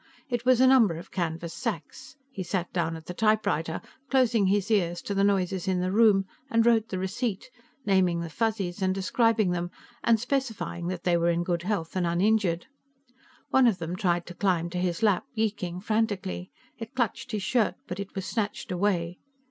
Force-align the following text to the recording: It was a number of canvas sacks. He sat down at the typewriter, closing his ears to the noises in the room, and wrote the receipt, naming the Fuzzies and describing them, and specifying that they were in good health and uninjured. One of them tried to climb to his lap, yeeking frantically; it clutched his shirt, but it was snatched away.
It 0.29 0.45
was 0.45 0.59
a 0.59 0.65
number 0.65 0.95
of 0.97 1.11
canvas 1.11 1.53
sacks. 1.53 2.15
He 2.31 2.41
sat 2.41 2.73
down 2.73 2.95
at 2.95 3.05
the 3.05 3.13
typewriter, 3.13 3.81
closing 4.09 4.47
his 4.47 4.71
ears 4.71 4.99
to 5.03 5.13
the 5.13 5.23
noises 5.23 5.67
in 5.67 5.79
the 5.79 5.91
room, 5.91 6.25
and 6.49 6.65
wrote 6.65 6.87
the 6.89 6.97
receipt, 6.97 7.51
naming 7.85 8.19
the 8.21 8.29
Fuzzies 8.31 8.81
and 8.81 8.95
describing 8.95 9.51
them, 9.51 9.69
and 10.03 10.19
specifying 10.19 10.87
that 10.87 11.03
they 11.03 11.17
were 11.17 11.29
in 11.29 11.43
good 11.43 11.61
health 11.61 11.95
and 11.95 12.07
uninjured. 12.07 12.65
One 13.51 13.67
of 13.67 13.77
them 13.77 13.95
tried 13.95 14.25
to 14.25 14.33
climb 14.33 14.71
to 14.71 14.79
his 14.79 15.03
lap, 15.03 15.25
yeeking 15.35 15.79
frantically; 15.83 16.49
it 16.79 16.95
clutched 16.95 17.31
his 17.31 17.43
shirt, 17.43 17.75
but 17.87 17.99
it 17.99 18.15
was 18.15 18.25
snatched 18.25 18.71
away. 18.71 19.19